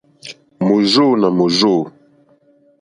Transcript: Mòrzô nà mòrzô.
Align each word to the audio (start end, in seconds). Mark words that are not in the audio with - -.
Mòrzô 0.65 1.07
nà 1.19 1.27
mòrzô. 1.37 1.75